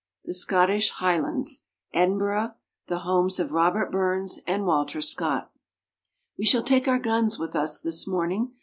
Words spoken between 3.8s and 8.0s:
BURNS AND WALTER SCOTT. WE shall take our guns with us